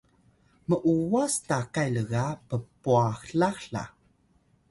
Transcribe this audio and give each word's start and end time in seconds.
m’uwas 0.67 1.33
takay 1.47 1.89
lga 1.95 2.25
ppwalax 2.47 3.57
la 3.73 3.83